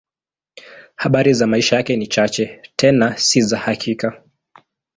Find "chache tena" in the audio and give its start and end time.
2.07-3.17